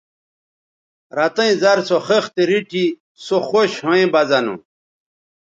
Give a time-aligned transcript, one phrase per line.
[1.17, 2.85] رَتیئں زر سو خِختے ریٹھی
[3.25, 4.55] سو خوش ھویں بہ زہ نو